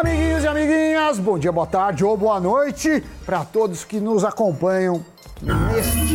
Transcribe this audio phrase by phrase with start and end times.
[0.00, 5.04] Amiguinhos e amiguinhas, bom dia, boa tarde ou boa noite para todos que nos acompanham
[5.42, 6.14] neste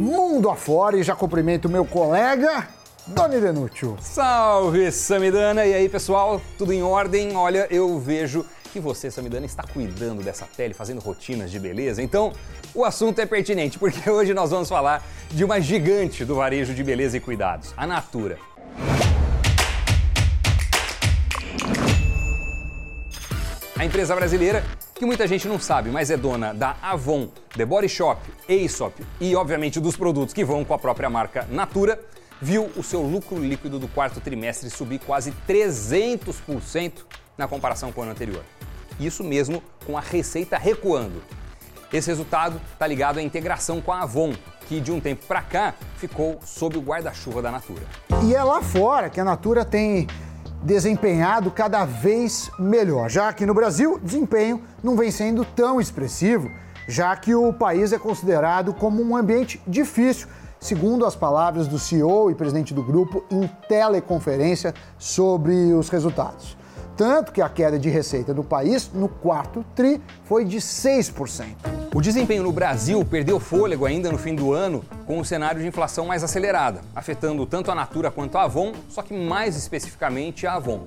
[0.00, 2.66] mundo afora e já cumprimento meu colega
[3.06, 3.98] Doni Denútil.
[4.00, 5.66] Salve, Samidana!
[5.66, 7.36] E aí, pessoal, tudo em ordem?
[7.36, 12.02] Olha, eu vejo que você, Samidana, está cuidando dessa pele, fazendo rotinas de beleza.
[12.02, 12.32] Então,
[12.74, 16.82] o assunto é pertinente, porque hoje nós vamos falar de uma gigante do varejo de
[16.82, 18.38] beleza e cuidados, a Natura.
[23.78, 27.88] A empresa brasileira, que muita gente não sabe, mas é dona da Avon, The Body
[27.88, 32.00] Shop, Aesop e, obviamente, dos produtos que vão com a própria marca Natura,
[32.42, 37.04] viu o seu lucro líquido do quarto trimestre subir quase 300%
[37.36, 38.42] na comparação com o ano anterior.
[38.98, 41.22] Isso mesmo com a receita recuando.
[41.92, 44.34] Esse resultado está ligado à integração com a Avon,
[44.66, 47.82] que de um tempo para cá ficou sob o guarda-chuva da Natura.
[48.24, 50.08] E é lá fora que a Natura tem
[50.62, 53.08] desempenhado cada vez melhor.
[53.08, 56.50] Já que no Brasil, desempenho não vem sendo tão expressivo,
[56.86, 60.28] já que o país é considerado como um ambiente difícil,
[60.60, 66.56] segundo as palavras do CEO e presidente do grupo em teleconferência sobre os resultados.
[66.96, 71.77] Tanto que a queda de receita do país no quarto TRI foi de 6%.
[71.98, 75.66] O desempenho no Brasil perdeu fôlego ainda no fim do ano, com o cenário de
[75.66, 80.54] inflação mais acelerada, afetando tanto a Natura quanto a Avon, só que mais especificamente a
[80.54, 80.86] Avon.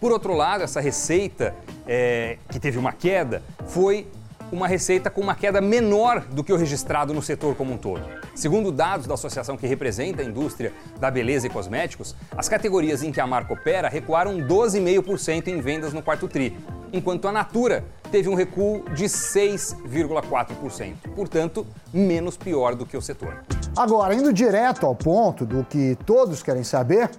[0.00, 1.54] Por outro lado, essa receita,
[1.86, 4.06] é, que teve uma queda, foi
[4.50, 8.02] uma receita com uma queda menor do que o registrado no setor como um todo.
[8.34, 13.12] Segundo dados da associação que representa a indústria da beleza e cosméticos, as categorias em
[13.12, 16.56] que a marca opera recuaram 12,5% em vendas no quarto tri,
[16.96, 23.44] enquanto a Natura teve um recuo de 6,4%, portanto, menos pior do que o setor.
[23.76, 27.10] Agora, indo direto ao ponto do que todos querem saber,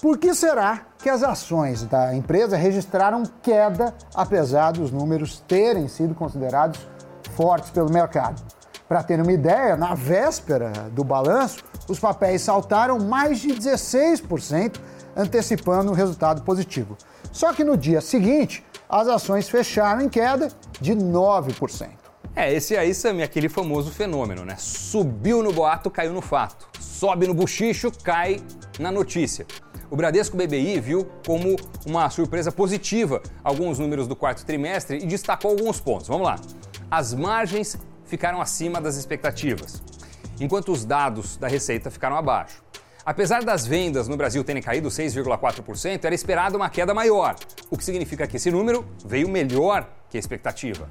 [0.00, 6.14] por que será que as ações da empresa registraram queda, apesar dos números terem sido
[6.14, 6.80] considerados
[7.36, 8.42] fortes pelo mercado?
[8.88, 14.80] Para ter uma ideia, na véspera do balanço, os papéis saltaram mais de 16%,
[15.14, 16.96] antecipando um resultado positivo.
[17.30, 20.48] Só que no dia seguinte, as ações fecharam em queda
[20.80, 21.88] de 9%.
[22.34, 24.56] É, esse aí, Sam, é aquele famoso fenômeno, né?
[24.56, 26.68] Subiu no boato, caiu no fato.
[26.80, 28.40] Sobe no buchicho, cai
[28.78, 29.46] na notícia.
[29.90, 31.56] O Bradesco BBI viu como
[31.86, 36.08] uma surpresa positiva alguns números do quarto trimestre e destacou alguns pontos.
[36.08, 36.38] Vamos lá.
[36.90, 39.82] As margens ficaram acima das expectativas,
[40.40, 42.62] enquanto os dados da receita ficaram abaixo.
[43.04, 47.34] Apesar das vendas no Brasil terem caído 6,4%, era esperada uma queda maior,
[47.70, 50.88] o que significa que esse número veio melhor que a expectativa.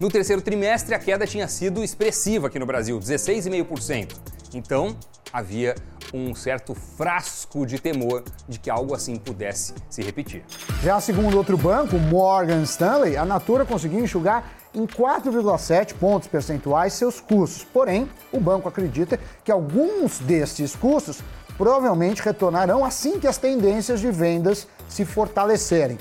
[0.00, 4.16] No terceiro trimestre, a queda tinha sido expressiva aqui no Brasil, 16,5%.
[4.54, 4.96] Então,
[5.32, 5.74] havia
[6.12, 10.44] um certo frasco de temor de que algo assim pudesse se repetir.
[10.82, 17.20] Já segundo outro banco, Morgan Stanley, a Natura conseguiu enxugar em 4,7 pontos percentuais seus
[17.20, 17.64] custos.
[17.64, 21.20] Porém, o banco acredita que alguns destes custos
[21.62, 25.96] provavelmente retornarão assim que as tendências de vendas se fortalecerem.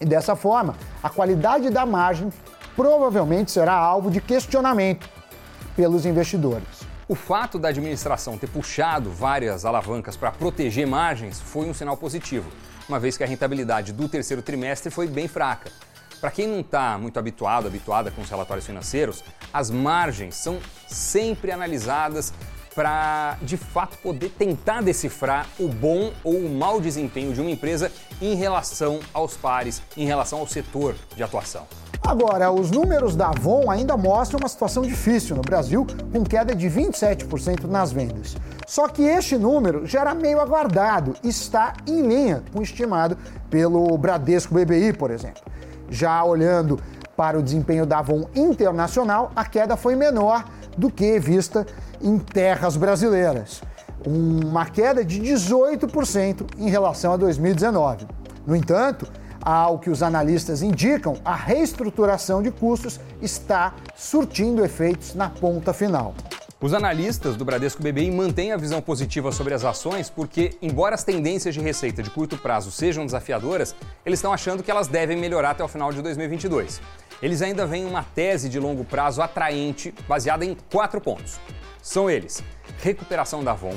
[0.00, 2.32] E dessa forma, a qualidade da margem
[2.76, 5.08] provavelmente será alvo de questionamento
[5.74, 6.86] pelos investidores.
[7.08, 12.48] O fato da administração ter puxado várias alavancas para proteger margens foi um sinal positivo,
[12.88, 15.72] uma vez que a rentabilidade do terceiro trimestre foi bem fraca.
[16.20, 21.50] Para quem não está muito habituado, habituada com os relatórios financeiros, as margens são sempre
[21.50, 22.32] analisadas
[22.74, 27.90] para de fato poder tentar decifrar o bom ou o mau desempenho de uma empresa
[28.20, 31.66] em relação aos pares, em relação ao setor de atuação.
[32.06, 36.68] Agora, os números da Avon ainda mostram uma situação difícil no Brasil, com queda de
[36.68, 38.36] 27% nas vendas.
[38.66, 43.16] Só que este número já era meio aguardado está em linha com o estimado
[43.48, 45.42] pelo Bradesco BBI, por exemplo.
[45.88, 46.78] Já olhando
[47.16, 50.44] para o desempenho da Avon internacional, a queda foi menor
[50.76, 51.66] do que vista
[52.00, 53.62] em terras brasileiras,
[54.06, 58.06] uma queda de 18% em relação a 2019.
[58.46, 65.28] No entanto, ao que os analistas indicam, a reestruturação de custos está surtindo efeitos na
[65.28, 66.14] ponta final.
[66.60, 71.04] Os analistas do Bradesco BBI mantêm a visão positiva sobre as ações porque, embora as
[71.04, 73.74] tendências de receita de curto prazo sejam desafiadoras,
[74.06, 76.80] eles estão achando que elas devem melhorar até o final de 2022.
[77.24, 81.40] Eles ainda veem uma tese de longo prazo atraente baseada em quatro pontos.
[81.80, 82.44] São eles:
[82.82, 83.72] recuperação da Avon,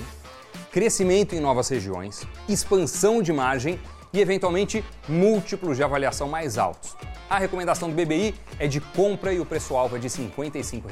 [0.69, 3.79] crescimento em novas regiões, expansão de margem
[4.11, 6.93] e, eventualmente, múltiplos de avaliação mais altos.
[7.29, 10.89] A recomendação do BBI é de compra e o preço-alvo é de R$ 55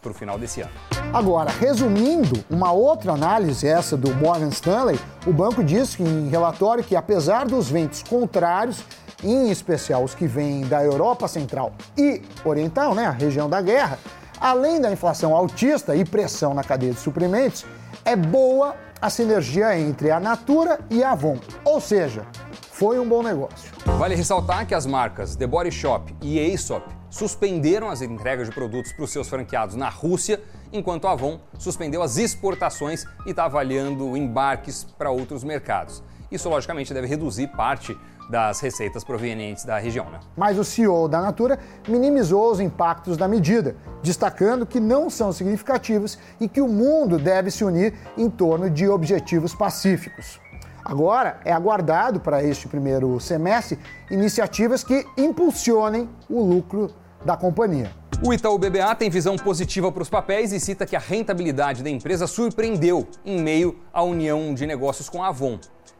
[0.00, 0.70] para o final desse ano.
[1.12, 6.94] Agora, resumindo, uma outra análise, essa do Morgan Stanley, o banco diz em relatório que,
[6.94, 8.84] apesar dos ventos contrários,
[9.22, 13.98] em especial os que vêm da Europa Central e Oriental, né, a região da guerra,
[14.40, 17.64] além da inflação altista e pressão na cadeia de suprimentos,
[18.04, 21.38] é boa a sinergia entre a Natura e a Avon.
[21.64, 22.26] Ou seja,
[22.70, 23.72] foi um bom negócio.
[23.84, 28.92] Vale ressaltar que as marcas The Body Shop e Aesop suspenderam as entregas de produtos
[28.92, 30.40] para os seus franqueados na Rússia,
[30.72, 36.02] enquanto a Avon suspendeu as exportações e está avaliando embarques para outros mercados.
[36.30, 37.96] Isso, logicamente, deve reduzir parte
[38.28, 40.04] das receitas provenientes da região.
[40.10, 40.20] Né?
[40.36, 41.58] Mas o CEO da Natura
[41.88, 47.50] minimizou os impactos da medida, destacando que não são significativos e que o mundo deve
[47.50, 50.40] se unir em torno de objetivos pacíficos.
[50.84, 53.78] Agora é aguardado para este primeiro semestre
[54.10, 56.90] iniciativas que impulsionem o lucro
[57.24, 57.90] da companhia.
[58.24, 61.90] O Itaú BBA tem visão positiva para os papéis e cita que a rentabilidade da
[61.90, 65.58] empresa surpreendeu em meio à união de negócios com a Avon.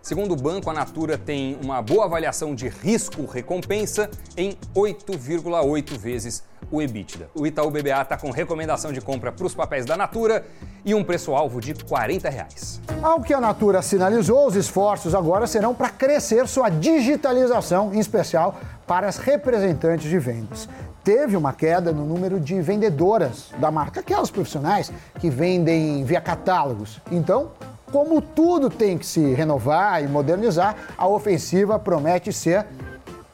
[0.09, 4.09] Segundo o banco, a Natura tem uma boa avaliação de risco-recompensa
[4.39, 7.29] em 8,8 vezes o EBITDA.
[7.35, 10.47] O Itaú BBA está com recomendação de compra para os papéis da Natura
[10.83, 12.81] e um preço-alvo de 40 reais.
[13.03, 18.59] Ao que a Natura sinalizou, os esforços agora serão para crescer sua digitalização, em especial
[18.87, 20.67] para as representantes de vendas
[21.05, 27.01] teve uma queda no número de vendedoras da marca, aquelas profissionais que vendem via catálogos.
[27.11, 27.53] Então,
[27.91, 32.67] como tudo tem que se renovar e modernizar, a ofensiva promete ser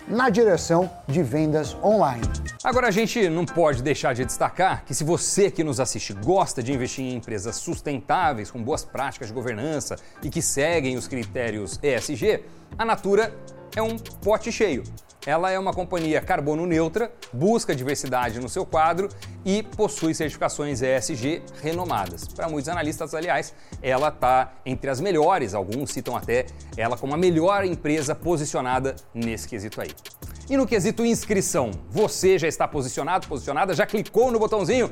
[0.07, 2.23] na direção de vendas online.
[2.63, 6.63] Agora a gente não pode deixar de destacar que se você que nos assiste gosta
[6.63, 11.79] de investir em empresas sustentáveis, com boas práticas de governança e que seguem os critérios
[11.83, 12.43] ESG,
[12.79, 13.35] a Natura
[13.77, 14.85] é um pote cheio.
[15.27, 19.09] Ela é uma companhia carbono neutra, busca diversidade no seu quadro
[19.43, 22.29] e possui certificações ESG renomadas.
[22.29, 26.45] Para muitos analistas, aliás, ela está entre as melhores, alguns citam até
[26.77, 29.91] ela como a melhor empresa posicionada nesse quesito aí.
[30.51, 34.91] E no quesito inscrição, você já está posicionado, posicionada, já clicou no botãozinho?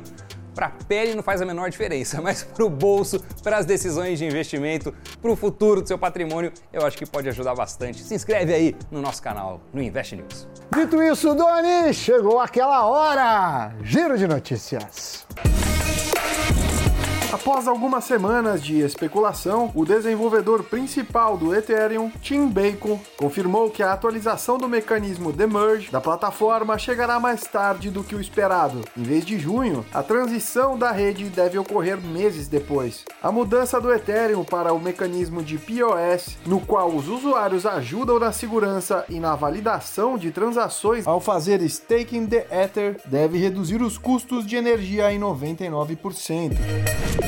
[0.54, 4.18] Para a pele não faz a menor diferença, mas para o bolso, para as decisões
[4.18, 8.02] de investimento, para o futuro do seu patrimônio, eu acho que pode ajudar bastante.
[8.02, 10.48] Se inscreve aí no nosso canal, no Invest News.
[10.74, 13.74] Dito isso, Doni, chegou aquela hora!
[13.82, 15.26] Giro de notícias.
[17.32, 23.90] Após algumas semanas de especulação, o desenvolvedor principal do Ethereum, Tim Bacon, confirmou que a
[23.90, 28.82] atualização do mecanismo de merge da plataforma chegará mais tarde do que o esperado.
[28.94, 33.02] Em vez de junho, a transição da rede deve ocorrer meses depois.
[33.22, 38.30] A mudança do Ethereum para o mecanismo de POS, no qual os usuários ajudam na
[38.30, 44.46] segurança e na validação de transações ao fazer staking de Ether, deve reduzir os custos
[44.46, 47.21] de energia em 99%.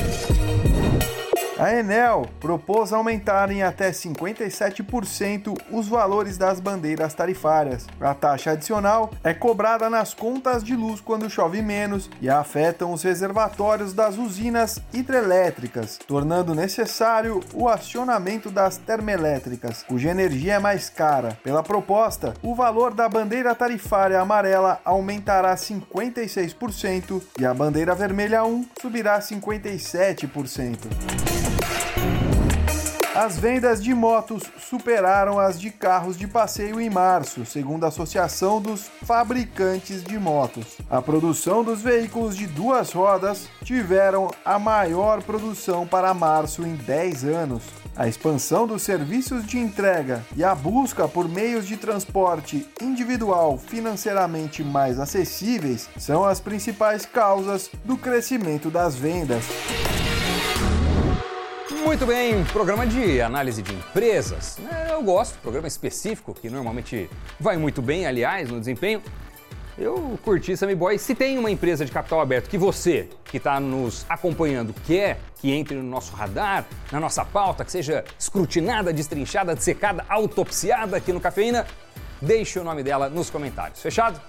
[1.57, 7.87] A Enel propôs aumentar em até 57% os valores das bandeiras tarifárias.
[8.01, 13.03] A taxa adicional é cobrada nas contas de luz quando chove menos e afetam os
[13.03, 21.37] reservatórios das usinas hidrelétricas, tornando necessário o acionamento das termoelétricas, cuja energia é mais cara.
[21.41, 28.65] Pela proposta, o valor da bandeira tarifária amarela aumentará 56% e a bandeira vermelha 1
[28.81, 31.44] subirá 57%.
[33.15, 38.61] As vendas de motos superaram as de carros de passeio em março, segundo a Associação
[38.61, 40.77] dos Fabricantes de Motos.
[40.89, 47.23] A produção dos veículos de duas rodas tiveram a maior produção para março em 10
[47.23, 47.63] anos.
[47.95, 54.61] A expansão dos serviços de entrega e a busca por meios de transporte individual financeiramente
[54.61, 59.45] mais acessíveis são as principais causas do crescimento das vendas.
[61.85, 64.57] Muito bem, programa de análise de empresas.
[64.73, 67.07] É, eu gosto, programa específico, que normalmente
[67.39, 69.03] vai muito bem, aliás, no desempenho.
[69.77, 70.97] Eu curti Sammy Boy.
[70.97, 75.51] Se tem uma empresa de capital aberto que você, que está nos acompanhando, quer que
[75.51, 81.21] entre no nosso radar, na nossa pauta, que seja escrutinada, destrinchada, dissecada, autopsiada aqui no
[81.21, 81.67] Cafeína,
[82.19, 83.79] deixe o nome dela nos comentários.
[83.79, 84.19] Fechado?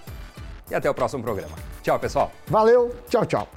[0.70, 1.56] E até o próximo programa.
[1.82, 2.30] Tchau, pessoal.
[2.48, 3.55] Valeu, tchau, tchau.